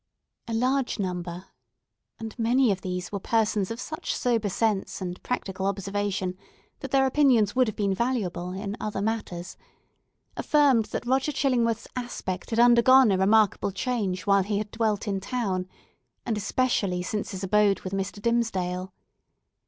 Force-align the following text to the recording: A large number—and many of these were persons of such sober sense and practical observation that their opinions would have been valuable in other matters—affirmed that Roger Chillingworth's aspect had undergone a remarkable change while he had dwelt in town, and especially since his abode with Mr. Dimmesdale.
A 0.47 0.53
large 0.55 0.97
number—and 0.97 2.39
many 2.39 2.71
of 2.71 2.81
these 2.81 3.11
were 3.11 3.19
persons 3.19 3.69
of 3.69 3.79
such 3.79 4.15
sober 4.15 4.49
sense 4.49 4.99
and 4.99 5.21
practical 5.21 5.67
observation 5.67 6.39
that 6.79 6.89
their 6.89 7.05
opinions 7.05 7.55
would 7.55 7.67
have 7.67 7.75
been 7.75 7.93
valuable 7.93 8.49
in 8.51 8.75
other 8.79 8.99
matters—affirmed 8.99 10.85
that 10.85 11.05
Roger 11.05 11.31
Chillingworth's 11.31 11.87
aspect 11.95 12.49
had 12.49 12.57
undergone 12.57 13.11
a 13.11 13.17
remarkable 13.19 13.71
change 13.71 14.25
while 14.25 14.41
he 14.41 14.57
had 14.57 14.71
dwelt 14.71 15.07
in 15.07 15.19
town, 15.19 15.69
and 16.25 16.35
especially 16.35 17.03
since 17.03 17.29
his 17.29 17.43
abode 17.43 17.81
with 17.81 17.93
Mr. 17.93 18.19
Dimmesdale. 18.19 18.91